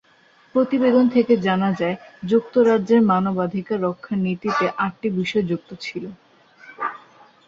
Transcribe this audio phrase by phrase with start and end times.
[0.55, 1.95] প্রতিবেদন থেকে জানা যায়,
[2.25, 6.03] যুক্তরাজ্যের মানবাধিকার রক্ষার নীতিতে আটটি বিষয় যুক্ত ছিল।